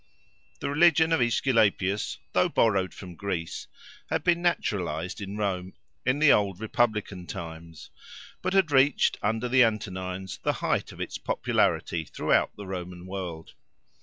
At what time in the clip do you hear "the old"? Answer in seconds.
6.17-6.59